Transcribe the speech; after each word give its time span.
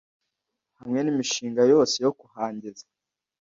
hamwe 0.79 0.99
n 1.01 1.07
imishinga 1.13 1.61
yose 1.71 1.95
yo 2.05 2.11
kuhageza 2.19 2.85